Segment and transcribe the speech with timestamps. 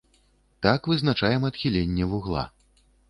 [0.65, 2.43] Так вызначаем адхіленне вугла.